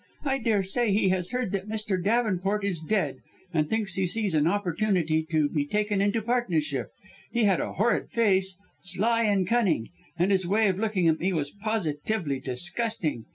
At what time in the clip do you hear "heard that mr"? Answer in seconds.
1.29-2.03